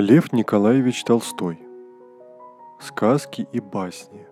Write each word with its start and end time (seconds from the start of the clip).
Лев 0.00 0.32
Николаевич 0.32 1.02
Толстой. 1.02 1.58
Сказки 2.78 3.48
и 3.52 3.58
басни. 3.58 4.28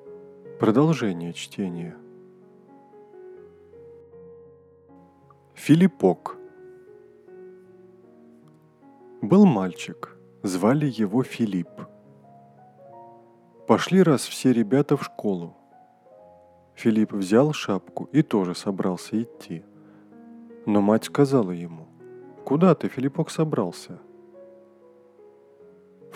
Продолжение 0.60 1.32
чтения. 1.32 1.96
Филиппок. 5.54 6.36
Был 9.20 9.44
мальчик, 9.44 10.16
звали 10.44 10.86
его 10.86 11.24
Филипп. 11.24 11.88
Пошли 13.66 14.04
раз 14.04 14.24
все 14.24 14.52
ребята 14.52 14.96
в 14.96 15.02
школу. 15.02 15.56
Филипп 16.76 17.12
взял 17.12 17.52
шапку 17.52 18.08
и 18.12 18.22
тоже 18.22 18.54
собрался 18.54 19.20
идти. 19.20 19.64
Но 20.64 20.80
мать 20.80 21.06
сказала 21.06 21.50
ему, 21.50 21.88
«Куда 22.44 22.76
ты, 22.76 22.86
Филиппок, 22.86 23.30
собрался?» 23.30 23.98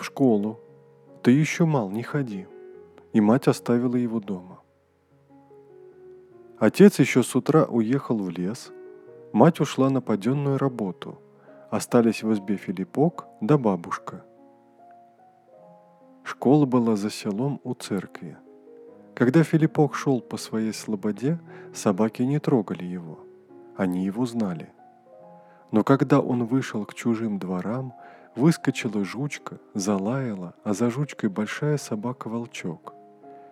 В 0.01 0.05
школу. 0.05 0.59
Ты 1.21 1.31
еще 1.31 1.65
мал, 1.65 1.89
не 1.89 2.03
ходи. 2.03 2.47
И 3.13 3.21
мать 3.21 3.47
оставила 3.47 3.95
его 3.95 4.19
дома. 4.19 4.59
Отец 6.57 6.99
еще 6.99 7.23
с 7.23 7.35
утра 7.35 7.65
уехал 7.65 8.17
в 8.17 8.29
лес. 8.29 8.71
Мать 9.31 9.59
ушла 9.59 9.89
на 9.89 10.01
паденную 10.01 10.57
работу. 10.57 11.19
Остались 11.69 12.23
в 12.23 12.33
избе 12.33 12.57
Филиппок 12.57 13.25
да 13.41 13.57
бабушка. 13.57 14.25
Школа 16.23 16.65
была 16.65 16.95
за 16.95 17.09
селом 17.09 17.59
у 17.63 17.73
церкви. 17.73 18.37
Когда 19.15 19.43
Филиппок 19.43 19.95
шел 19.95 20.21
по 20.21 20.37
своей 20.37 20.73
слободе, 20.73 21.39
собаки 21.73 22.23
не 22.23 22.39
трогали 22.39 22.85
его. 22.85 23.19
Они 23.77 24.05
его 24.05 24.25
знали. 24.25 24.69
Но 25.71 25.83
когда 25.83 26.19
он 26.19 26.45
вышел 26.45 26.85
к 26.85 26.93
чужим 26.93 27.39
дворам, 27.39 27.93
Выскочила 28.35 29.03
жучка, 29.03 29.59
залаяла, 29.73 30.55
а 30.63 30.73
за 30.73 30.89
жучкой 30.89 31.29
большая 31.29 31.77
собака-волчок. 31.77 32.93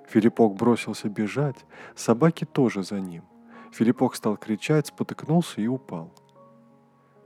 Филиппок 0.07 0.55
бросился 0.55 1.09
бежать, 1.09 1.65
собаки 1.95 2.45
тоже 2.45 2.83
за 2.83 3.01
ним. 3.01 3.25
Филиппок 3.73 4.15
стал 4.15 4.37
кричать, 4.37 4.87
спотыкнулся 4.87 5.59
и 5.59 5.67
упал. 5.67 6.13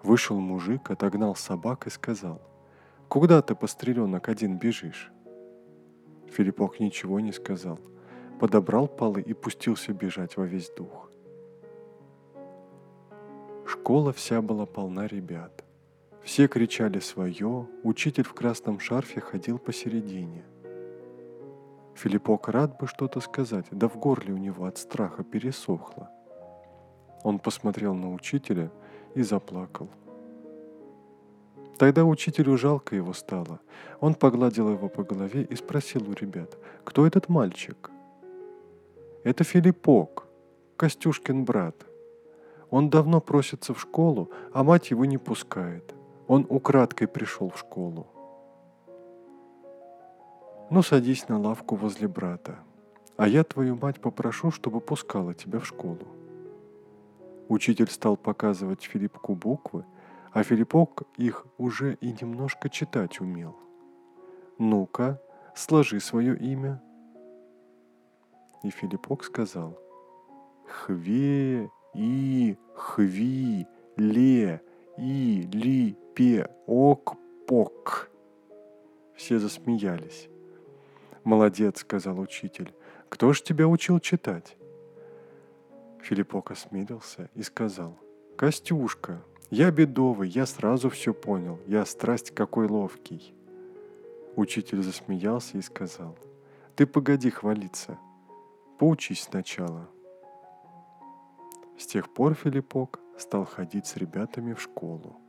Вышел 0.01 0.39
мужик, 0.39 0.89
отогнал 0.89 1.35
собак 1.35 1.85
и 1.85 1.91
сказал, 1.91 2.41
«Куда 3.07 3.41
ты, 3.43 3.53
постреленок, 3.53 4.29
один 4.29 4.57
бежишь?» 4.57 5.11
Филиппок 6.31 6.79
ничего 6.79 7.19
не 7.19 7.31
сказал, 7.31 7.79
подобрал 8.39 8.87
полы 8.87 9.21
и 9.21 9.33
пустился 9.33 9.93
бежать 9.93 10.37
во 10.37 10.45
весь 10.45 10.71
дух. 10.71 11.11
Школа 13.67 14.11
вся 14.11 14.41
была 14.41 14.65
полна 14.65 15.05
ребят– 15.05 15.62
все 16.23 16.47
кричали 16.47 16.99
свое, 16.99 17.67
учитель 17.83 18.23
в 18.23 18.33
красном 18.33 18.79
шарфе 18.79 19.19
ходил 19.19 19.59
посередине. 19.59 20.43
Филиппок 21.95 22.47
рад 22.47 22.77
бы 22.79 22.87
что-то 22.87 23.19
сказать, 23.19 23.65
да 23.71 23.87
в 23.87 23.97
горле 23.97 24.33
у 24.33 24.37
него 24.37 24.65
от 24.65 24.77
страха 24.77 25.23
пересохло. 25.23 26.09
Он 27.23 27.39
посмотрел 27.39 27.93
на 27.93 28.13
учителя 28.13 28.71
и 29.15 29.21
заплакал. 29.21 29.89
Тогда 31.77 32.05
учителю 32.05 32.57
жалко 32.57 32.95
его 32.95 33.13
стало. 33.13 33.59
Он 33.99 34.15
погладил 34.15 34.69
его 34.69 34.89
по 34.89 35.03
голове 35.03 35.43
и 35.43 35.55
спросил 35.55 36.09
у 36.09 36.13
ребят, 36.13 36.57
кто 36.83 37.05
этот 37.05 37.29
мальчик? 37.29 37.91
Это 39.23 39.43
Филиппок, 39.43 40.25
Костюшкин 40.77 41.43
брат. 41.43 41.85
Он 42.69 42.89
давно 42.89 43.21
просится 43.21 43.73
в 43.73 43.81
школу, 43.81 44.31
а 44.53 44.63
мать 44.63 44.91
его 44.91 45.05
не 45.05 45.17
пускает– 45.17 45.93
он 46.27 46.45
украдкой 46.49 47.07
пришел 47.07 47.49
в 47.49 47.57
школу. 47.57 48.07
Ну, 50.69 50.81
садись 50.81 51.27
на 51.27 51.39
лавку 51.39 51.75
возле 51.75 52.07
брата, 52.07 52.59
а 53.17 53.27
я 53.27 53.43
твою 53.43 53.75
мать 53.75 53.99
попрошу, 54.01 54.51
чтобы 54.51 54.79
пускала 54.79 55.33
тебя 55.33 55.59
в 55.59 55.65
школу. 55.65 56.07
Учитель 57.49 57.89
стал 57.89 58.17
показывать 58.17 58.83
Филиппку 58.83 59.35
буквы, 59.35 59.85
а 60.31 60.43
Филиппок 60.43 61.03
их 61.17 61.45
уже 61.57 61.95
и 61.95 62.11
немножко 62.11 62.69
читать 62.69 63.21
умел. 63.21 63.55
«Ну-ка, 64.57 65.21
сложи 65.55 65.99
свое 65.99 66.35
имя». 66.35 66.81
И 68.63 68.69
Филиппок 68.69 69.23
сказал 69.23 69.77
«Хве, 70.65 71.69
и, 71.93 72.57
хви, 72.75 73.67
ле, 73.97 74.61
и, 74.97 75.41
ли, 75.51 75.97
пе, 76.15 76.47
ок, 76.67 77.17
пок. 77.47 78.09
Все 79.15 79.39
засмеялись. 79.39 80.29
«Молодец»,— 81.23 81.79
сказал 81.81 82.19
учитель. 82.19 82.73
«Кто 83.09 83.33
ж 83.33 83.41
тебя 83.41 83.67
учил 83.67 83.99
читать?» 83.99 84.57
Филиппок 86.01 86.51
осмелился 86.51 87.29
и 87.33 87.43
сказал. 87.43 87.97
«Костюшка, 88.35 89.21
я 89.49 89.71
бедовый, 89.71 90.27
я 90.27 90.45
сразу 90.45 90.89
все 90.89 91.13
понял, 91.13 91.59
я 91.67 91.85
страсть 91.85 92.31
какой 92.31 92.67
ловкий». 92.67 93.33
Учитель 94.35 94.81
засмеялся 94.81 95.57
и 95.57 95.61
сказал. 95.61 96.17
«Ты 96.75 96.85
погоди 96.85 97.29
хвалиться, 97.29 97.97
поучись 98.79 99.23
сначала». 99.23 99.87
С 101.77 101.85
тех 101.85 102.13
пор 102.13 102.33
Филиппок 102.33 102.99
стал 103.17 103.45
ходить 103.45 103.85
с 103.87 103.95
ребятами 103.95 104.53
в 104.53 104.61
школу. 104.61 105.22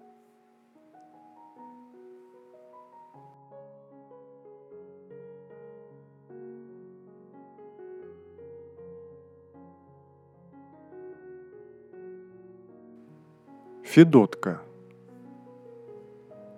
Федотка. 13.94 14.60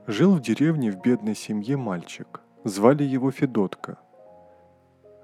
Жил 0.06 0.36
в 0.36 0.40
деревне 0.40 0.90
в 0.90 1.02
бедной 1.02 1.34
семье 1.34 1.76
мальчик. 1.76 2.40
Звали 2.64 3.02
его 3.02 3.30
Федотка. 3.30 3.98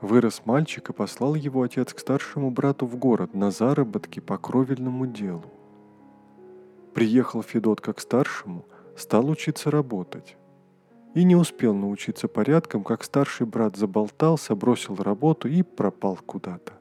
Вырос 0.03 0.43
мальчик 0.45 0.91
и 0.91 0.93
послал 0.93 1.34
его 1.37 1.62
отец 1.62 1.95
к 1.95 1.99
старшему 1.99 2.50
брату 2.50 2.84
в 2.84 2.97
город 2.97 3.33
на 3.33 3.50
заработки 3.50 4.21
по 4.21 4.37
кровельному 4.37 5.06
делу. 5.06 5.47
Приехал 6.93 7.43
Федотка 7.43 7.95
к 7.95 8.00
старшему, 8.00 8.67
стал 8.94 9.31
учиться 9.31 9.71
работать. 9.71 10.37
И 11.15 11.25
не 11.25 11.34
успел 11.34 11.73
научиться 11.73 12.29
порядкам, 12.29 12.84
как 12.84 13.05
старший 13.05 13.47
брат 13.47 13.79
заболтался, 13.79 14.55
бросил 14.55 14.97
работу 14.97 15.49
и 15.49 15.62
пропал 15.62 16.19
куда-то. 16.27 16.75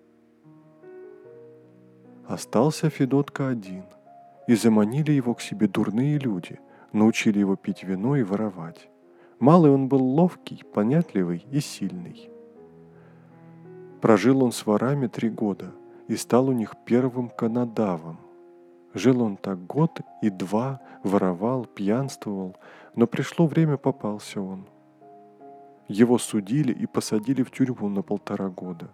Остался 2.27 2.89
Федотка 2.89 3.47
один, 3.47 3.85
и 4.47 4.55
заманили 4.55 5.11
его 5.11 5.33
к 5.33 5.41
себе 5.41 5.67
дурные 5.67 6.17
люди, 6.17 6.59
научили 6.93 7.39
его 7.39 7.55
пить 7.55 7.83
вино 7.83 8.15
и 8.15 8.23
воровать. 8.23 8.89
Малый 9.39 9.71
он 9.71 9.87
был 9.87 10.03
ловкий, 10.03 10.63
понятливый 10.73 11.45
и 11.51 11.59
сильный. 11.59 12.29
Прожил 14.01 14.43
он 14.43 14.51
с 14.51 14.65
ворами 14.65 15.07
три 15.07 15.29
года 15.29 15.71
и 16.07 16.15
стал 16.15 16.49
у 16.49 16.51
них 16.53 16.75
первым 16.85 17.29
канадавом– 17.29 18.19
Жил 18.93 19.21
он 19.21 19.37
так 19.37 19.65
год 19.65 20.01
и 20.21 20.29
два, 20.29 20.81
воровал, 21.03 21.65
пьянствовал, 21.65 22.57
но 22.95 23.07
пришло 23.07 23.47
время, 23.47 23.77
попался 23.77 24.41
он. 24.41 24.67
Его 25.87 26.17
судили 26.17 26.73
и 26.73 26.85
посадили 26.85 27.43
в 27.43 27.51
тюрьму 27.51 27.89
на 27.89 28.01
полтора 28.01 28.49
года. 28.49 28.89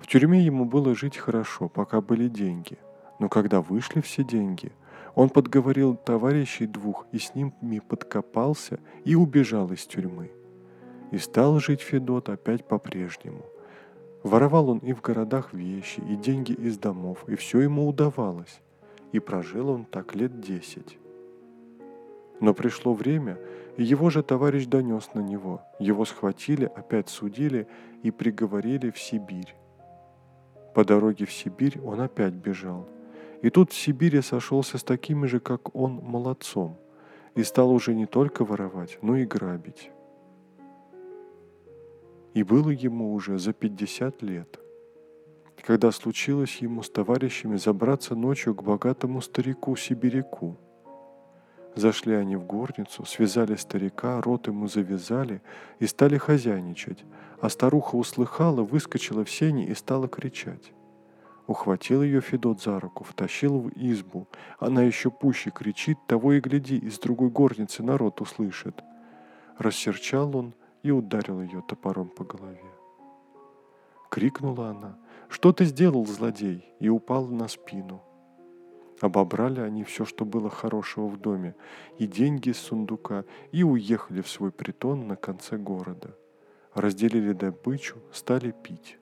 В 0.00 0.06
тюрьме 0.08 0.40
ему 0.40 0.64
было 0.64 0.94
жить 0.94 1.16
хорошо, 1.16 1.68
пока 1.68 2.00
были 2.00 2.28
деньги, 2.28 2.78
но 3.18 3.28
когда 3.28 3.60
вышли 3.60 4.00
все 4.00 4.24
деньги, 4.24 4.72
он 5.14 5.30
подговорил 5.30 5.96
товарищей 5.96 6.66
двух 6.66 7.06
и 7.12 7.18
с 7.18 7.34
ними 7.34 7.78
подкопался 7.78 8.78
и 9.04 9.14
убежал 9.14 9.72
из 9.72 9.86
тюрьмы. 9.86 10.30
И 11.10 11.18
стал 11.18 11.58
жить 11.60 11.80
Федот 11.80 12.28
опять 12.28 12.66
по-прежнему– 12.66 13.44
Воровал 14.26 14.70
он 14.70 14.78
и 14.78 14.92
в 14.92 15.02
городах 15.02 15.52
вещи, 15.52 16.00
и 16.00 16.16
деньги 16.16 16.50
из 16.50 16.78
домов, 16.78 17.22
и 17.28 17.36
все 17.36 17.60
ему 17.60 17.86
удавалось. 17.86 18.60
И 19.12 19.20
прожил 19.20 19.68
он 19.68 19.84
так 19.84 20.16
лет 20.16 20.40
десять. 20.40 20.98
Но 22.40 22.52
пришло 22.52 22.92
время, 22.92 23.38
и 23.76 23.84
его 23.84 24.10
же 24.10 24.24
товарищ 24.24 24.66
донес 24.66 25.10
на 25.14 25.20
него. 25.20 25.62
Его 25.78 26.04
схватили, 26.04 26.64
опять 26.64 27.08
судили 27.08 27.68
и 28.02 28.10
приговорили 28.10 28.90
в 28.90 28.98
Сибирь. 28.98 29.54
По 30.74 30.84
дороге 30.84 31.24
в 31.24 31.32
Сибирь 31.32 31.80
он 31.80 32.00
опять 32.00 32.34
бежал. 32.34 32.88
И 33.42 33.50
тут 33.50 33.72
в 33.72 33.74
Сибири 33.74 34.22
сошелся 34.22 34.78
с 34.78 34.82
такими 34.82 35.26
же, 35.26 35.40
как 35.40 35.74
он, 35.74 36.00
молодцом. 36.02 36.76
И 37.34 37.42
стал 37.42 37.70
уже 37.70 37.94
не 37.94 38.06
только 38.06 38.44
воровать, 38.44 38.98
но 39.02 39.16
и 39.16 39.24
грабить 39.24 39.90
и 42.36 42.42
было 42.42 42.68
ему 42.68 43.14
уже 43.14 43.38
за 43.38 43.54
пятьдесят 43.54 44.20
лет. 44.20 44.60
Когда 45.66 45.90
случилось 45.90 46.58
ему 46.58 46.82
с 46.82 46.90
товарищами 46.90 47.56
забраться 47.56 48.14
ночью 48.14 48.54
к 48.54 48.62
богатому 48.62 49.22
старику-сибиряку. 49.22 50.58
Зашли 51.74 52.14
они 52.14 52.36
в 52.36 52.44
горницу, 52.44 53.06
связали 53.06 53.56
старика, 53.56 54.20
рот 54.20 54.48
ему 54.48 54.68
завязали 54.68 55.40
и 55.78 55.86
стали 55.86 56.18
хозяйничать, 56.18 57.04
а 57.40 57.48
старуха 57.48 57.96
услыхала, 57.96 58.62
выскочила 58.62 59.24
в 59.24 59.30
сени 59.30 59.64
и 59.64 59.74
стала 59.74 60.06
кричать. 60.06 60.74
Ухватил 61.46 62.02
ее 62.02 62.20
Федот 62.20 62.60
за 62.60 62.80
руку, 62.80 63.04
втащил 63.04 63.60
в 63.60 63.68
избу. 63.76 64.26
Она 64.58 64.82
еще 64.82 65.10
пуще 65.10 65.50
кричит, 65.50 65.98
того 66.06 66.32
и 66.32 66.40
гляди, 66.40 66.76
из 66.76 66.98
другой 66.98 67.30
горницы 67.30 67.82
народ 67.82 68.20
услышит. 68.20 68.82
Рассерчал 69.58 70.36
он 70.36 70.54
и 70.82 70.90
ударил 70.90 71.40
ее 71.40 71.62
топором 71.66 72.08
по 72.08 72.24
голове. 72.24 72.60
Крикнула 74.10 74.70
она, 74.70 74.98
«Что 75.28 75.52
ты 75.52 75.64
сделал, 75.64 76.04
злодей?» 76.06 76.72
и 76.80 76.88
упала 76.88 77.28
на 77.28 77.48
спину. 77.48 78.02
Обобрали 79.00 79.60
они 79.60 79.84
все, 79.84 80.04
что 80.04 80.24
было 80.24 80.48
хорошего 80.48 81.06
в 81.06 81.20
доме, 81.20 81.54
и 81.98 82.06
деньги 82.06 82.48
из 82.48 82.58
сундука, 82.58 83.24
и 83.52 83.62
уехали 83.62 84.22
в 84.22 84.28
свой 84.28 84.50
притон 84.50 85.06
на 85.06 85.16
конце 85.16 85.58
города. 85.58 86.16
Разделили 86.74 87.32
добычу, 87.32 87.96
стали 88.12 88.52
пить. 88.52 88.98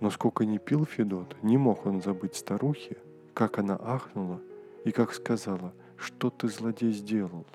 Но 0.00 0.10
сколько 0.10 0.46
ни 0.46 0.58
пил 0.58 0.86
Федот, 0.86 1.36
не 1.42 1.58
мог 1.58 1.86
он 1.86 2.00
забыть 2.00 2.34
старухи, 2.34 2.96
как 3.34 3.58
она 3.58 3.78
ахнула 3.80 4.40
и 4.84 4.92
как 4.92 5.12
сказала, 5.12 5.72
что 5.96 6.30
ты, 6.30 6.48
злодей, 6.48 6.92
сделал. 6.92 7.46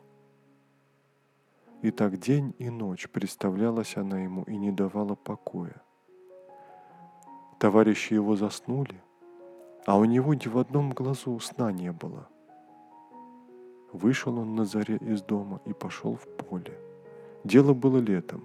И 1.81 1.91
так 1.91 2.17
день 2.17 2.53
и 2.59 2.69
ночь 2.69 3.09
представлялась 3.09 3.97
она 3.97 4.19
ему 4.19 4.43
и 4.43 4.55
не 4.55 4.71
давала 4.71 5.15
покоя. 5.15 5.81
Товарищи 7.59 8.13
его 8.13 8.35
заснули, 8.35 9.01
а 9.85 9.97
у 9.97 10.05
него 10.05 10.33
ни 10.33 10.47
в 10.47 10.57
одном 10.57 10.91
глазу 10.91 11.39
сна 11.39 11.71
не 11.71 11.91
было. 11.91 12.27
Вышел 13.91 14.37
он 14.37 14.55
на 14.55 14.65
заре 14.65 14.97
из 14.97 15.21
дома 15.21 15.61
и 15.65 15.73
пошел 15.73 16.15
в 16.15 16.27
поле. 16.27 16.77
Дело 17.43 17.73
было 17.73 17.97
летом. 17.97 18.43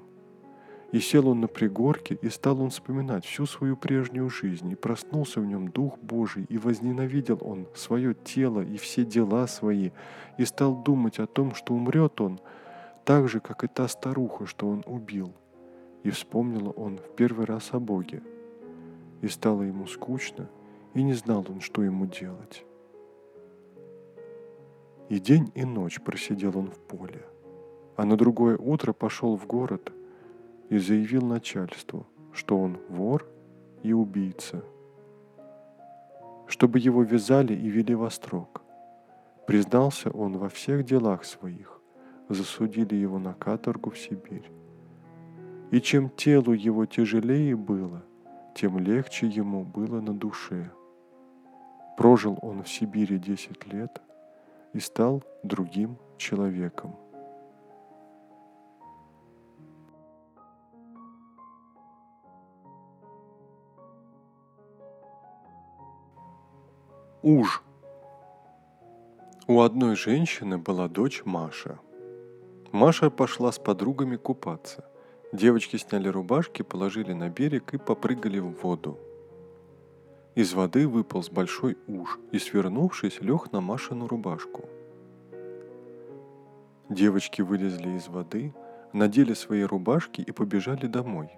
И 0.92 0.98
сел 0.98 1.28
он 1.28 1.40
на 1.40 1.46
пригорке, 1.46 2.18
и 2.20 2.28
стал 2.28 2.60
он 2.60 2.70
вспоминать 2.70 3.24
всю 3.24 3.46
свою 3.46 3.76
прежнюю 3.76 4.28
жизнь, 4.28 4.70
и 4.70 4.74
проснулся 4.74 5.40
в 5.40 5.46
нем 5.46 5.68
Дух 5.68 5.98
Божий, 5.98 6.44
и 6.48 6.58
возненавидел 6.58 7.38
он 7.42 7.68
свое 7.74 8.14
тело 8.14 8.60
и 8.60 8.76
все 8.76 9.04
дела 9.04 9.46
свои, 9.46 9.90
и 10.36 10.44
стал 10.44 10.74
думать 10.74 11.18
о 11.18 11.26
том, 11.26 11.54
что 11.54 11.74
умрет 11.74 12.20
он, 12.20 12.40
так 13.04 13.28
же, 13.28 13.40
как 13.40 13.62
и 13.64 13.68
та 13.68 13.86
старуха, 13.88 14.46
что 14.46 14.68
он 14.68 14.82
убил. 14.86 15.32
И 16.02 16.10
вспомнил 16.10 16.72
он 16.76 16.98
в 16.98 17.14
первый 17.14 17.46
раз 17.46 17.70
о 17.72 17.78
Боге. 17.78 18.22
И 19.22 19.28
стало 19.28 19.62
ему 19.62 19.86
скучно– 19.86 20.48
и 20.94 21.02
не 21.02 21.14
знал 21.14 21.44
он, 21.48 21.60
что 21.60 21.82
ему 21.82 22.06
делать. 22.06 22.64
И 25.08 25.18
день 25.18 25.50
и 25.54 25.64
ночь 25.64 26.00
просидел 26.00 26.56
он 26.56 26.70
в 26.70 26.78
поле, 26.78 27.24
а 27.96 28.04
на 28.04 28.16
другое 28.16 28.56
утро 28.56 28.92
пошел 28.92 29.36
в 29.36 29.46
город 29.46 29.92
и 30.70 30.78
заявил 30.78 31.20
начальству, 31.22 32.06
что 32.32 32.58
он 32.58 32.78
вор 32.88 33.28
и 33.82 33.92
убийца, 33.92 34.64
чтобы 36.46 36.78
его 36.78 37.02
вязали 37.02 37.52
и 37.52 37.68
вели 37.68 37.94
во 37.94 38.08
строк. 38.08 38.62
Признался 39.46 40.10
он 40.10 40.38
во 40.38 40.48
всех 40.48 40.84
делах 40.84 41.24
своих, 41.24 41.78
засудили 42.30 42.94
его 42.94 43.18
на 43.18 43.34
каторгу 43.34 43.90
в 43.90 43.98
Сибирь. 43.98 44.50
И 45.70 45.80
чем 45.82 46.08
телу 46.08 46.54
его 46.54 46.86
тяжелее 46.86 47.54
было, 47.54 48.02
тем 48.54 48.78
легче 48.78 49.26
ему 49.26 49.64
было 49.64 50.00
на 50.00 50.14
душе– 50.14 50.70
Прожил 52.00 52.38
он 52.40 52.62
в 52.62 52.68
Сибири 52.70 53.18
10 53.18 53.70
лет 53.74 54.00
и 54.72 54.80
стал 54.80 55.22
другим 55.42 55.98
человеком. 56.16 56.96
Уж. 67.22 67.62
У 69.46 69.60
одной 69.60 69.96
женщины 69.96 70.58
была 70.58 70.88
дочь 70.88 71.22
Маша. 71.24 71.78
Маша 72.72 73.10
пошла 73.10 73.52
с 73.52 73.58
подругами 73.58 74.16
купаться. 74.16 74.84
Девочки 75.32 75.76
сняли 75.76 76.08
рубашки, 76.08 76.62
положили 76.62 77.12
на 77.12 77.28
берег 77.28 77.74
и 77.74 77.78
попрыгали 77.78 78.38
в 78.38 78.62
воду– 78.62 78.98
из 80.36 80.54
воды 80.54 80.86
выполз 80.86 81.28
большой 81.28 81.76
уж 81.88 82.18
и, 82.30 82.38
свернувшись, 82.38 83.20
лег 83.20 83.50
на 83.50 83.60
Машину 83.60 84.06
рубашку. 84.06 84.64
Девочки 86.88 87.42
вылезли 87.42 87.96
из 87.96 88.06
воды, 88.06 88.54
надели 88.92 89.34
свои 89.34 89.62
рубашки 89.64 90.20
и 90.20 90.30
побежали 90.30 90.86
домой. 90.86 91.30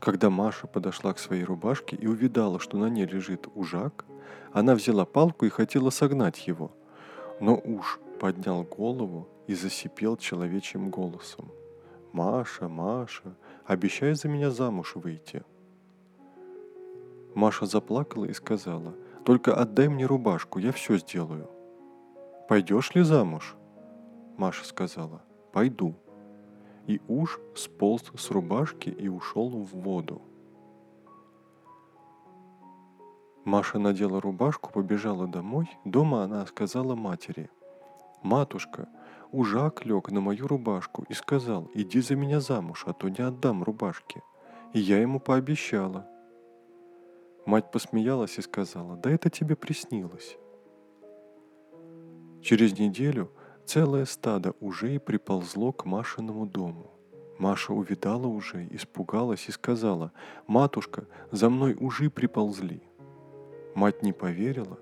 Когда 0.00 0.30
Маша 0.30 0.68
подошла 0.68 1.12
к 1.12 1.18
своей 1.18 1.42
рубашке 1.42 1.96
и 1.96 2.06
увидала, 2.06 2.60
что 2.60 2.78
на 2.78 2.86
ней 2.88 3.04
лежит 3.04 3.48
ужак, 3.54 4.04
она 4.52 4.74
взяла 4.74 5.04
палку 5.04 5.46
и 5.46 5.50
хотела 5.50 5.90
согнать 5.90 6.46
его. 6.46 6.70
Но 7.40 7.56
уж 7.56 7.98
поднял 8.20 8.62
голову 8.62 9.28
и 9.46 9.54
засипел 9.54 10.16
человечьим 10.16 10.90
голосом. 10.90 11.50
«Маша, 12.12 12.68
Маша, 12.68 13.34
обещай 13.66 14.14
за 14.14 14.28
меня 14.28 14.50
замуж 14.50 14.92
выйти!» 14.94 15.42
Маша 17.34 17.66
заплакала 17.66 18.26
и 18.26 18.32
сказала, 18.32 18.94
«Только 19.24 19.54
отдай 19.54 19.88
мне 19.88 20.06
рубашку, 20.06 20.60
я 20.60 20.70
все 20.70 20.96
сделаю». 20.98 21.50
«Пойдешь 22.48 22.94
ли 22.94 23.02
замуж?» 23.02 23.56
Маша 24.36 24.64
сказала, 24.64 25.22
«Пойду». 25.52 25.96
И 26.86 27.00
уж 27.08 27.40
сполз 27.56 28.04
с 28.16 28.30
рубашки 28.30 28.90
и 28.90 29.08
ушел 29.08 29.48
в 29.48 29.74
воду. 29.74 30.22
Маша 33.44 33.78
надела 33.78 34.20
рубашку, 34.20 34.72
побежала 34.72 35.26
домой. 35.26 35.70
Дома 35.84 36.24
она 36.24 36.46
сказала 36.46 36.94
матери, 36.94 37.50
«Матушка, 38.22 38.88
ужак 39.32 39.84
лег 39.84 40.10
на 40.10 40.20
мою 40.20 40.46
рубашку 40.46 41.04
и 41.08 41.14
сказал, 41.14 41.70
иди 41.74 42.00
за 42.00 42.16
меня 42.16 42.40
замуж, 42.40 42.84
а 42.86 42.92
то 42.92 43.08
не 43.08 43.20
отдам 43.20 43.62
рубашки». 43.62 44.22
И 44.72 44.80
я 44.80 45.00
ему 45.00 45.20
пообещала– 45.20 46.06
Мать 47.46 47.70
посмеялась 47.70 48.38
и 48.38 48.42
сказала, 48.42 48.96
да 48.96 49.10
это 49.10 49.28
тебе 49.28 49.54
приснилось. 49.54 50.38
Через 52.42 52.78
неделю 52.78 53.30
целое 53.66 54.06
стадо 54.06 54.54
уже 54.60 54.94
и 54.94 54.98
приползло 54.98 55.72
к 55.72 55.84
Машиному 55.84 56.46
дому. 56.46 56.90
Маша 57.38 57.74
увидала 57.74 58.26
уже, 58.26 58.66
испугалась 58.70 59.48
и 59.48 59.52
сказала, 59.52 60.12
«Матушка, 60.46 61.06
за 61.32 61.50
мной 61.50 61.76
ужи 61.78 62.08
приползли». 62.08 62.82
Мать 63.74 64.02
не 64.02 64.12
поверила, 64.12 64.78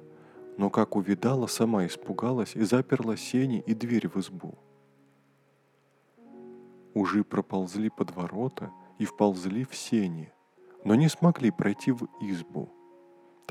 но 0.58 0.70
как 0.70 0.96
увидала, 0.96 1.46
сама 1.46 1.87
испугалась 1.87 2.54
и 2.56 2.62
заперла 2.62 3.16
сени 3.16 3.62
и 3.66 3.75
дверь 3.75 4.08
в 4.08 4.16
избу. 4.18 4.58
Ужи 6.94 7.25
проползли 7.25 7.88
под 7.88 8.14
ворота 8.14 8.70
и 8.99 9.04
вползли 9.04 9.64
в 9.64 9.75
сени– 9.75 10.32
но 10.84 10.94
не 10.94 11.08
смогли 11.08 11.50
пройти 11.50 11.92
в 11.92 12.08
избу. 12.20 12.70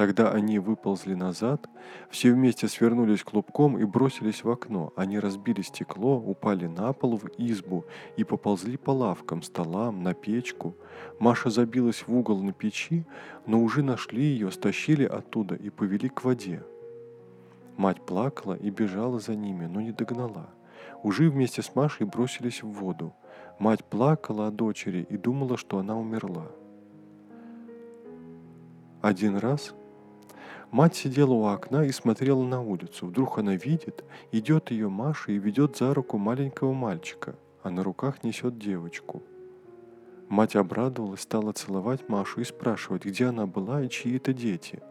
Тогда 0.01 0.31
они 0.31 0.58
выползли 0.58 1.13
назад, 1.13 1.70
все 2.10 2.34
вместе 2.34 2.67
свернулись 2.67 3.24
клубком 3.24 3.77
и 3.77 3.84
бросились 3.84 4.43
в 4.43 4.50
окно. 4.50 4.91
Они 4.96 5.20
разбили 5.20 5.62
стекло, 5.62 6.17
упали 6.17 6.65
на 6.65 6.91
пол 6.91 7.17
в 7.17 7.27
избу 7.38 7.86
и 8.17 8.24
поползли 8.24 8.77
по 8.77 8.89
лавкам, 8.89 9.43
столам, 9.43 10.01
на 10.01 10.15
печку. 10.15 10.75
Маша 11.20 11.51
забилась 11.51 12.08
в 12.08 12.15
угол 12.15 12.41
на 12.41 12.51
печи, 12.51 13.05
но 13.46 13.62
уже 13.62 13.84
нашли 13.84 14.24
ее, 14.24 14.50
стащили 14.50 15.05
оттуда 15.05 15.53
и 15.53 15.70
повели 15.70 16.10
к 16.10 16.24
воде. 16.24 16.63
Мать 17.77 18.03
плакала 18.03 18.55
и 18.55 18.72
бежала 18.72 19.20
за 19.20 19.36
ними, 19.36 19.67
но 19.67 19.81
не 19.81 19.91
догнала. 19.91 20.50
Уже 21.03 21.29
вместе 21.29 21.62
с 21.62 21.75
Машей 21.75 22.08
бросились 22.08 22.63
в 22.63 22.70
воду. 22.70 23.13
Мать 23.60 23.84
плакала 23.86 24.48
о 24.48 24.51
дочери 24.51 25.05
и 25.08 25.15
думала, 25.15 25.58
что 25.58 25.77
она 25.77 25.96
умерла. 25.96 26.48
Один 29.03 29.38
раз 29.38 29.75
мать 30.72 30.96
сидела 30.96 31.34
у 31.34 31.46
окна 31.46 31.86
и 31.86 31.92
смотрела 31.92 32.44
на 32.44 32.62
улицу. 32.62 33.08
Вдруг 33.08 33.38
она 33.38 33.56
видит, 33.56 34.04
идет 34.32 34.72
ее 34.72 34.90
Маша 34.90 35.32
и 35.32 35.38
ведет 35.38 35.78
за 35.78 35.94
руку 35.94 36.18
маленького 36.18 36.74
мальчика, 36.74 37.36
а 37.62 37.70
на 37.70 37.84
руках 37.84 38.24
несет 38.24 38.58
девочку. 38.58 39.22
Мать 40.30 40.56
обрадовалась, 40.56 41.22
стала 41.22 41.51
целовать 41.51 42.08
Машу 42.08 42.42
и 42.42 42.46
спрашивать, 42.46 43.06
где 43.06 43.25
она 43.25 43.46
была 43.46 43.82
и 43.82 43.90
чьи 43.90 44.16
это 44.16 44.34
дети. 44.34 44.82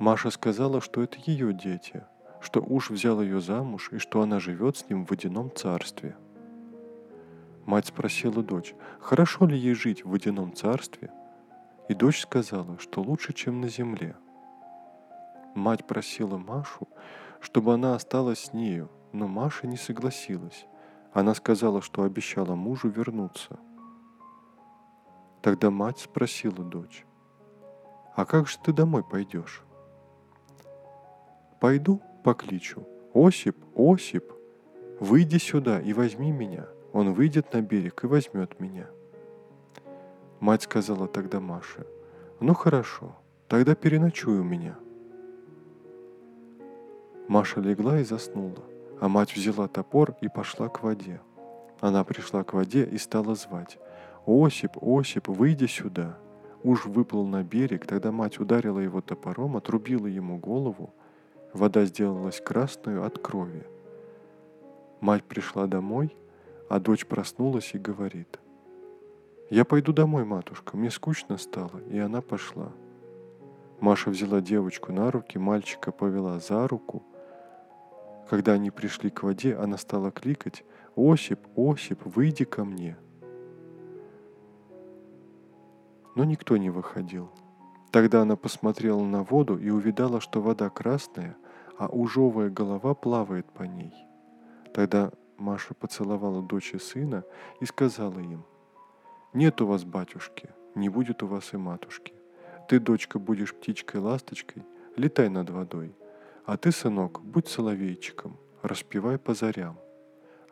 Маша 0.00 0.30
сказала, 0.30 0.80
что 0.80 1.02
это 1.02 1.18
ее 1.24 1.52
дети, 1.52 2.02
что 2.40 2.60
уж 2.60 2.90
взял 2.90 3.22
ее 3.22 3.40
замуж 3.40 3.90
и 3.92 3.98
что 3.98 4.22
она 4.22 4.40
живет 4.40 4.76
с 4.76 4.88
ним 4.88 5.06
в 5.06 5.10
водяном 5.10 5.54
царстве. 5.54 6.16
Мать 7.64 7.86
спросила 7.86 8.42
дочь, 8.42 8.74
хорошо 8.98 9.46
ли 9.46 9.56
ей 9.56 9.74
жить 9.74 10.04
в 10.04 10.08
водяном 10.08 10.52
царстве– 10.52 11.12
и 11.90 11.94
дочь 11.94 12.20
сказала, 12.20 12.78
что 12.78 13.02
лучше, 13.02 13.32
чем 13.32 13.60
на 13.60 13.68
земле. 13.68 14.14
Мать 15.56 15.84
просила 15.88 16.38
Машу, 16.38 16.86
чтобы 17.40 17.74
она 17.74 17.96
осталась 17.96 18.44
с 18.44 18.52
нею, 18.52 18.88
но 19.10 19.26
Маша 19.26 19.66
не 19.66 19.76
согласилась. 19.76 20.66
Она 21.12 21.34
сказала, 21.34 21.82
что 21.82 22.04
обещала 22.04 22.54
мужу 22.54 22.88
вернуться. 22.88 23.58
Тогда 25.42 25.72
мать 25.72 25.98
спросила 25.98 26.62
дочь, 26.64 27.04
«А 28.14 28.24
как 28.24 28.46
же 28.46 28.58
ты 28.62 28.72
домой 28.72 29.02
пойдешь?» 29.02 29.64
«Пойду, 31.58 32.00
покличу. 32.22 32.86
Осип, 33.12 33.56
Осип, 33.74 34.32
выйди 35.00 35.38
сюда 35.38 35.80
и 35.80 35.92
возьми 35.92 36.30
меня. 36.30 36.68
Он 36.92 37.14
выйдет 37.14 37.52
на 37.52 37.62
берег 37.62 38.04
и 38.04 38.06
возьмет 38.06 38.60
меня». 38.60 38.86
Мать 40.40 40.62
сказала 40.62 41.06
тогда 41.06 41.38
Маше, 41.38 41.86
«Ну 42.40 42.54
хорошо, 42.54 43.14
тогда 43.46 43.74
переночуй 43.74 44.38
у 44.38 44.42
меня». 44.42 44.76
Маша 47.28 47.60
легла 47.60 48.00
и 48.00 48.04
заснула, 48.04 48.64
а 49.00 49.08
мать 49.08 49.36
взяла 49.36 49.68
топор 49.68 50.16
и 50.22 50.28
пошла 50.28 50.68
к 50.68 50.82
воде. 50.82 51.20
Она 51.80 52.02
пришла 52.04 52.42
к 52.42 52.54
воде 52.54 52.84
и 52.84 52.96
стала 52.96 53.34
звать. 53.34 53.78
«Осип, 54.26 54.72
Осип, 54.80 55.28
выйди 55.28 55.66
сюда!» 55.66 56.18
Уж 56.62 56.86
выплыл 56.86 57.26
на 57.26 57.42
берег, 57.42 57.86
тогда 57.86 58.12
мать 58.12 58.38
ударила 58.38 58.80
его 58.80 59.00
топором, 59.00 59.56
отрубила 59.56 60.06
ему 60.06 60.38
голову. 60.38 60.92
Вода 61.54 61.84
сделалась 61.84 62.40
красную 62.40 63.04
от 63.04 63.18
крови. 63.18 63.66
Мать 65.00 65.24
пришла 65.24 65.66
домой, 65.66 66.14
а 66.68 66.78
дочь 66.78 67.06
проснулась 67.06 67.74
и 67.74 67.78
говорит. 67.78 68.38
«Я 69.50 69.64
пойду 69.64 69.92
домой, 69.92 70.24
матушка, 70.24 70.76
мне 70.76 70.90
скучно 70.90 71.36
стало», 71.36 71.80
и 71.90 71.98
она 71.98 72.22
пошла. 72.22 72.72
Маша 73.80 74.10
взяла 74.10 74.40
девочку 74.40 74.92
на 74.92 75.10
руки, 75.10 75.38
мальчика 75.38 75.92
повела 75.92 76.38
за 76.38 76.66
руку, 76.68 77.02
когда 78.30 78.52
они 78.52 78.70
пришли 78.70 79.10
к 79.10 79.24
воде, 79.24 79.56
она 79.56 79.76
стала 79.76 80.12
кликать 80.12 80.64
«Осип, 80.94 81.40
Осип, 81.56 82.00
выйди 82.04 82.44
ко 82.44 82.64
мне!» 82.64 82.96
Но 86.14 86.22
никто 86.22 86.56
не 86.56 86.70
выходил. 86.70 87.28
Тогда 87.90 88.22
она 88.22 88.36
посмотрела 88.36 89.02
на 89.02 89.24
воду 89.24 89.58
и 89.58 89.68
увидала, 89.70 90.20
что 90.20 90.40
вода 90.40 90.70
красная, 90.70 91.36
а 91.76 91.88
ужовая 91.88 92.50
голова 92.50 92.94
плавает 92.94 93.50
по 93.50 93.64
ней. 93.64 93.92
Тогда 94.72 95.10
Маша 95.36 95.74
поцеловала 95.74 96.40
дочь 96.40 96.72
и 96.72 96.78
сына 96.78 97.24
и 97.58 97.64
сказала 97.64 98.20
им, 98.20 98.44
«Нет 99.32 99.60
у 99.60 99.66
вас 99.66 99.84
батюшки, 99.84 100.48
не 100.74 100.88
будет 100.88 101.22
у 101.22 101.26
вас 101.26 101.54
и 101.54 101.56
матушки. 101.56 102.14
Ты, 102.68 102.80
дочка, 102.80 103.18
будешь 103.18 103.54
птичкой-ласточкой, 103.54 104.64
летай 104.96 105.28
над 105.28 105.50
водой, 105.50 105.94
а 106.44 106.56
ты, 106.56 106.72
сынок, 106.72 107.20
будь 107.22 107.48
соловейчиком, 107.48 108.36
распевай 108.62 109.18
по 109.18 109.34
зарям. 109.34 109.78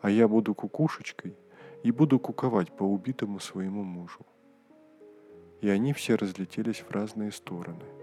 А 0.01 0.09
я 0.09 0.27
буду 0.27 0.55
кукушечкой 0.55 1.35
и 1.83 1.91
буду 1.91 2.19
куковать 2.19 2.71
по 2.71 2.83
убитому 2.83 3.39
своему 3.39 3.83
мужу. 3.83 4.25
И 5.61 5.69
они 5.69 5.91
все 5.93 6.15
разлетелись 6.15 6.79
в 6.79 6.91
разные 6.91 7.31
стороны. 7.31 7.98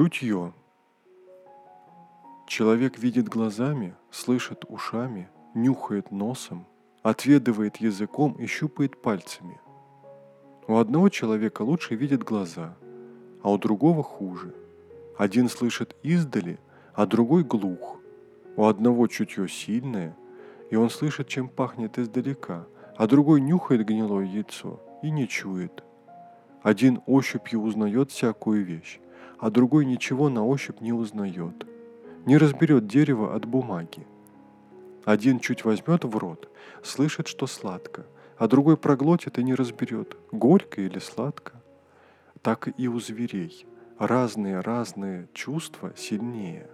Чутье. 0.00 0.54
Человек 2.46 2.98
видит 2.98 3.28
глазами, 3.28 3.94
слышит 4.10 4.64
ушами, 4.66 5.28
нюхает 5.52 6.10
носом, 6.10 6.66
отведывает 7.02 7.76
языком 7.76 8.32
и 8.38 8.46
щупает 8.46 9.02
пальцами. 9.02 9.60
У 10.66 10.76
одного 10.76 11.10
человека 11.10 11.60
лучше 11.60 11.96
видит 11.96 12.22
глаза, 12.24 12.78
а 13.42 13.52
у 13.52 13.58
другого 13.58 14.02
хуже. 14.02 14.54
Один 15.18 15.50
слышит 15.50 15.94
издали, 16.02 16.58
а 16.94 17.04
другой 17.04 17.44
глух. 17.44 17.98
У 18.56 18.64
одного 18.64 19.06
чутье 19.06 19.50
сильное, 19.50 20.16
и 20.70 20.76
он 20.76 20.88
слышит, 20.88 21.28
чем 21.28 21.46
пахнет 21.46 21.98
издалека, 21.98 22.66
а 22.96 23.06
другой 23.06 23.42
нюхает 23.42 23.84
гнилое 23.84 24.24
яйцо 24.24 24.80
и 25.02 25.10
не 25.10 25.28
чует. 25.28 25.84
Один 26.62 27.02
ощупью 27.04 27.60
узнает 27.60 28.10
всякую 28.10 28.64
вещь, 28.64 28.98
а 29.40 29.50
другой 29.50 29.86
ничего 29.86 30.28
на 30.28 30.44
ощупь 30.44 30.80
не 30.80 30.92
узнает. 30.92 31.66
Не 32.26 32.36
разберет 32.36 32.86
дерево 32.86 33.34
от 33.34 33.46
бумаги. 33.46 34.06
Один 35.04 35.40
чуть 35.40 35.64
возьмет 35.64 36.04
в 36.04 36.16
рот, 36.16 36.50
слышит, 36.82 37.26
что 37.26 37.46
сладко, 37.46 38.06
а 38.36 38.46
другой 38.46 38.76
проглотит 38.76 39.38
и 39.38 39.42
не 39.42 39.54
разберет, 39.54 40.16
горько 40.30 40.82
или 40.82 40.98
сладко. 40.98 41.54
Так 42.42 42.68
и 42.78 42.88
у 42.88 43.00
зверей. 43.00 43.66
Разные-разные 43.98 45.28
чувства 45.34 45.92
сильнее. 45.96 46.70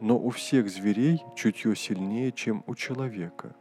Но 0.00 0.18
у 0.18 0.30
всех 0.30 0.68
зверей 0.68 1.22
чутье 1.36 1.76
сильнее, 1.76 2.32
чем 2.32 2.64
у 2.66 2.74
человека. 2.74 3.54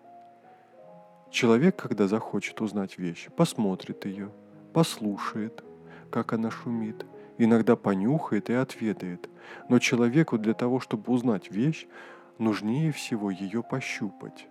Человек, 1.29 1.75
когда 1.75 2.07
захочет 2.07 2.61
узнать 2.61 2.97
вещь, 2.97 3.29
посмотрит 3.35 4.05
ее, 4.05 4.31
послушает, 4.73 5.63
как 6.11 6.33
она 6.33 6.51
шумит, 6.51 7.05
иногда 7.37 7.75
понюхает 7.75 8.49
и 8.49 8.53
отведает. 8.53 9.29
Но 9.69 9.79
человеку 9.79 10.37
для 10.37 10.53
того, 10.53 10.79
чтобы 10.79 11.11
узнать 11.11 11.51
вещь, 11.51 11.87
нужнее 12.37 12.91
всего 12.91 13.31
ее 13.31 13.63
пощупать. 13.63 14.47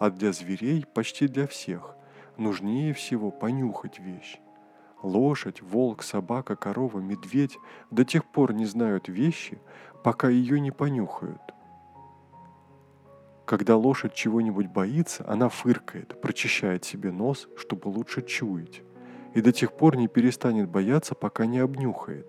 А 0.00 0.10
для 0.10 0.32
зверей, 0.32 0.84
почти 0.94 1.28
для 1.28 1.46
всех, 1.46 1.96
нужнее 2.36 2.92
всего 2.92 3.30
понюхать 3.30 3.98
вещь. 3.98 4.40
Лошадь, 5.02 5.60
волк, 5.60 6.02
собака, 6.02 6.56
корова, 6.56 6.98
медведь 6.98 7.58
до 7.90 8.04
тех 8.04 8.24
пор 8.24 8.54
не 8.54 8.64
знают 8.64 9.08
вещи, 9.08 9.60
пока 10.02 10.28
ее 10.28 10.60
не 10.60 10.70
понюхают. 10.70 11.42
Когда 13.44 13.76
лошадь 13.76 14.14
чего-нибудь 14.14 14.68
боится, 14.68 15.24
она 15.28 15.50
фыркает, 15.50 16.20
прочищает 16.22 16.84
себе 16.84 17.12
нос, 17.12 17.48
чтобы 17.58 17.88
лучше 17.88 18.22
чуять, 18.22 18.82
и 19.34 19.40
до 19.40 19.52
тех 19.52 19.72
пор 19.72 19.96
не 19.96 20.08
перестанет 20.08 20.68
бояться, 20.68 21.14
пока 21.14 21.46
не 21.46 21.58
обнюхает. 21.58 22.26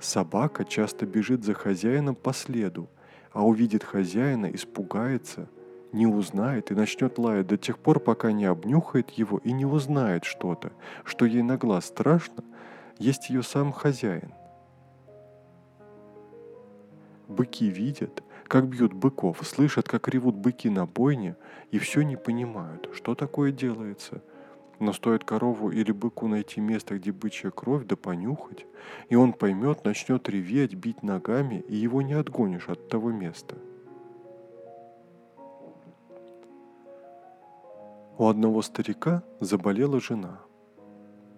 Собака 0.00 0.64
часто 0.64 1.06
бежит 1.06 1.44
за 1.44 1.54
хозяином 1.54 2.14
по 2.14 2.32
следу– 2.32 2.88
а 3.32 3.46
увидит 3.46 3.82
хозяина, 3.82 4.46
испугается, 4.46 5.48
не 5.92 6.06
узнает 6.06 6.70
и 6.70 6.74
начнет 6.74 7.18
лаять 7.18 7.46
до 7.46 7.56
тех 7.56 7.78
пор, 7.78 8.00
пока 8.00 8.32
не 8.32 8.44
обнюхает 8.44 9.10
его 9.10 9.38
и 9.38 9.52
не 9.52 9.64
узнает 9.64 10.24
что-то, 10.24 10.72
что 11.04 11.24
ей 11.24 11.42
на 11.42 11.56
глаз 11.56 11.86
страшно, 11.86 12.44
есть 12.98 13.30
ее 13.30 13.42
сам 13.42 13.72
хозяин. 13.72 14.32
Быки 17.28 17.68
видят, 17.68 18.22
как 18.46 18.68
бьют 18.68 18.92
быков, 18.92 19.38
слышат, 19.46 19.88
как 19.88 20.08
ревут 20.08 20.34
быки 20.34 20.68
на 20.68 20.86
бойне, 20.86 21.36
и 21.70 21.78
все 21.78 22.02
не 22.02 22.16
понимают, 22.16 22.90
что 22.94 23.14
такое 23.14 23.52
делается– 23.52 24.22
но 24.82 24.92
стоит 24.92 25.22
корову 25.22 25.70
или 25.70 25.92
быку 25.92 26.26
найти 26.26 26.60
место, 26.60 26.98
где 26.98 27.12
бычья 27.12 27.50
кровь, 27.50 27.86
да 27.86 27.94
понюхать, 27.94 28.66
и 29.08 29.14
он 29.14 29.32
поймет, 29.32 29.84
начнет 29.84 30.28
реветь, 30.28 30.74
бить 30.74 31.04
ногами, 31.04 31.64
и 31.68 31.76
его 31.76 32.02
не 32.02 32.14
отгонишь 32.14 32.68
от 32.68 32.88
того 32.88 33.12
места. 33.12 33.54
У 38.18 38.26
одного 38.26 38.60
старика 38.62 39.22
заболела 39.38 40.00
жена. 40.00 40.40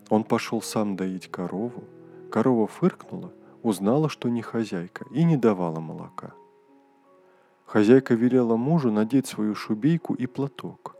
Он 0.09 0.25
пошел 0.25 0.63
сам 0.63 0.97
доить 0.97 1.31
корову. 1.31 1.85
Корова 2.31 2.67
фыркнула, 2.67 3.31
узнала, 3.63 4.09
что 4.09 4.31
не 4.31 4.41
хозяйка, 4.41 5.05
и 5.11 5.23
не 5.23 5.37
давала 5.37 5.81
молока. 5.81 6.33
Хозяйка 7.67 8.15
велела 8.15 8.57
мужу 8.57 8.91
надеть 8.91 9.27
свою 9.27 9.55
шубейку 9.55 10.15
и 10.15 10.27
платок. 10.27 10.97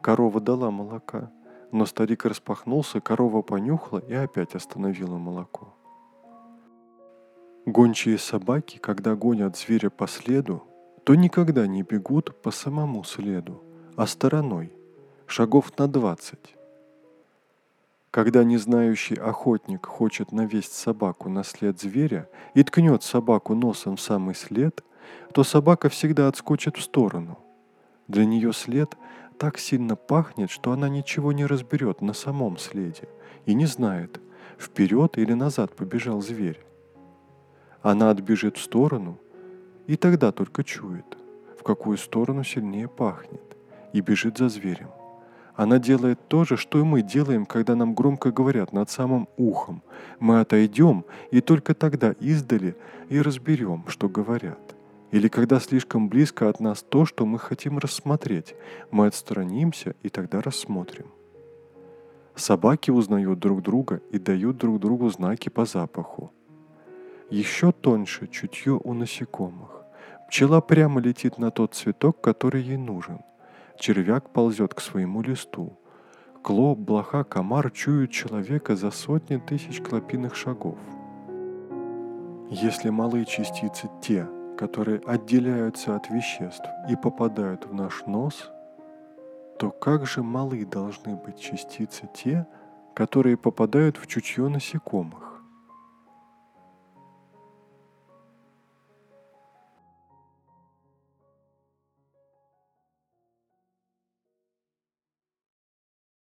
Корова 0.00 0.40
дала 0.40 0.70
молока– 0.70 1.32
но 1.72 1.86
старик 1.86 2.24
распахнулся, 2.24 3.00
корова 3.00 3.42
понюхала 3.42 4.00
и 4.00 4.14
опять 4.14 4.54
остановила 4.54 5.16
молоко. 5.16 5.74
Гончие 7.66 8.18
собаки, 8.18 8.78
когда 8.78 9.14
гонят 9.14 9.56
зверя 9.56 9.90
по 9.90 10.06
следу, 10.06 10.64
то 11.04 11.14
никогда 11.14 11.66
не 11.66 11.82
бегут 11.82 12.40
по 12.42 12.50
самому 12.50 13.04
следу, 13.04 13.62
а 13.96 14.06
стороной, 14.06 14.72
шагов 15.26 15.76
на 15.78 15.86
двадцать. 15.86 16.56
Когда 18.10 18.42
незнающий 18.42 19.16
охотник 19.16 19.86
хочет 19.86 20.32
навесть 20.32 20.72
собаку 20.72 21.28
на 21.28 21.44
след 21.44 21.80
зверя 21.80 22.28
и 22.54 22.64
ткнет 22.64 23.04
собаку 23.04 23.54
носом 23.54 23.96
в 23.96 24.00
самый 24.00 24.34
след, 24.34 24.82
то 25.32 25.44
собака 25.44 25.88
всегда 25.88 26.26
отскочит 26.26 26.76
в 26.76 26.82
сторону. 26.82 27.38
Для 28.08 28.24
нее 28.24 28.52
след 28.52 28.96
так 29.40 29.58
сильно 29.58 29.96
пахнет, 29.96 30.50
что 30.50 30.70
она 30.70 30.90
ничего 30.90 31.32
не 31.32 31.46
разберет 31.46 32.02
на 32.02 32.12
самом 32.12 32.58
следе 32.58 33.08
и 33.46 33.54
не 33.54 33.64
знает, 33.64 34.20
вперед 34.58 35.16
или 35.16 35.32
назад 35.32 35.74
побежал 35.74 36.20
зверь. 36.20 36.60
Она 37.80 38.10
отбежит 38.10 38.58
в 38.58 38.62
сторону 38.62 39.18
и 39.86 39.96
тогда 39.96 40.30
только 40.30 40.62
чует. 40.62 41.16
в 41.58 41.62
какую 41.62 41.98
сторону 41.98 42.42
сильнее 42.42 42.88
пахнет, 42.88 43.56
и 43.92 44.00
бежит 44.00 44.38
за 44.38 44.48
зверем. 44.48 44.90
Она 45.54 45.78
делает 45.78 46.18
то 46.28 46.44
же, 46.44 46.56
что 46.56 46.78
и 46.78 46.82
мы 46.82 47.02
делаем, 47.02 47.44
когда 47.44 47.74
нам 47.74 47.94
громко 47.94 48.32
говорят 48.32 48.72
над 48.72 48.88
самым 48.88 49.28
ухом. 49.36 49.82
Мы 50.20 50.40
отойдем, 50.40 51.04
и 51.30 51.42
только 51.42 51.74
тогда 51.74 52.12
издали 52.12 52.76
и 53.10 53.20
разберем, 53.20 53.84
что 53.88 54.08
говорят. 54.08 54.74
Или 55.10 55.28
когда 55.28 55.58
слишком 55.58 56.08
близко 56.08 56.48
от 56.48 56.60
нас 56.60 56.82
то, 56.82 57.04
что 57.04 57.26
мы 57.26 57.38
хотим 57.38 57.78
рассмотреть, 57.78 58.54
мы 58.90 59.06
отстранимся 59.06 59.94
и 60.02 60.08
тогда 60.08 60.40
рассмотрим. 60.40 61.06
Собаки 62.36 62.90
узнают 62.90 63.38
друг 63.40 63.62
друга 63.62 64.00
и 64.10 64.18
дают 64.18 64.56
друг 64.56 64.78
другу 64.78 65.08
знаки 65.10 65.48
по 65.48 65.64
запаху. 65.64 66.32
Еще 67.28 67.72
тоньше 67.72 68.28
чутье 68.28 68.80
у 68.82 68.94
насекомых. 68.94 69.82
Пчела 70.28 70.60
прямо 70.60 71.00
летит 71.00 71.38
на 71.38 71.50
тот 71.50 71.74
цветок, 71.74 72.20
который 72.20 72.62
ей 72.62 72.76
нужен. 72.76 73.18
Червяк 73.78 74.32
ползет 74.32 74.74
к 74.74 74.80
своему 74.80 75.22
листу. 75.22 75.76
Клоп, 76.42 76.78
блоха, 76.78 77.24
комар 77.24 77.70
чуют 77.70 78.12
человека 78.12 78.76
за 78.76 78.90
сотни 78.90 79.36
тысяч 79.38 79.80
клопиных 79.82 80.36
шагов. 80.36 80.78
Если 82.48 82.90
малые 82.90 83.26
частицы 83.26 83.90
те, 84.00 84.26
которые 84.60 85.00
отделяются 85.06 85.96
от 85.96 86.10
веществ 86.10 86.66
и 86.90 86.94
попадают 86.94 87.64
в 87.64 87.72
наш 87.72 88.04
нос, 88.04 88.50
то 89.58 89.70
как 89.70 90.06
же 90.06 90.22
малы 90.22 90.66
должны 90.66 91.16
быть 91.16 91.40
частицы 91.40 92.10
те, 92.12 92.46
которые 92.94 93.38
попадают 93.38 93.96
в 93.96 94.06
чутье 94.06 94.48
насекомых? 94.48 95.29